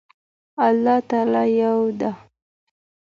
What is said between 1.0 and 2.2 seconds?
تعالی يو ده